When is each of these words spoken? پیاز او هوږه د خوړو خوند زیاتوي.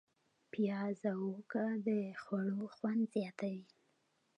پیاز 0.51 0.99
او 1.13 1.21
هوږه 1.31 1.65
د 1.87 1.89
خوړو 2.21 2.61
خوند 2.75 3.01
زیاتوي. 3.15 3.65